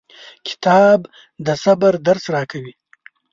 کتاب 0.47 0.99
د 1.45 1.47
صبر 1.63 1.93
درس 2.07 2.23
راکوي. 2.35 2.73